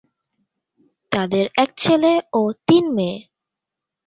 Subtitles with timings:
[1.11, 3.17] তাদের এক ছেলে ও তিন মেয়ে।